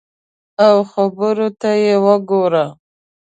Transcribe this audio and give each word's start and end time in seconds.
او 0.65 0.75
خبرو 0.91 1.47
ته 1.59 1.69
یې 1.83 1.95
وګوره! 2.05 2.65